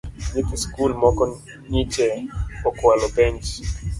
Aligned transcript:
Nyithi 0.33 0.55
skul 0.63 0.91
moko 1.01 1.23
nyiche 1.71 2.07
okwalo 2.69 3.07
penj 3.15 3.43